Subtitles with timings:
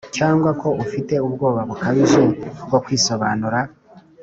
[0.17, 2.23] cyangwa ko ufite ubwoba bukabije
[2.65, 3.59] bwo kwisobanura?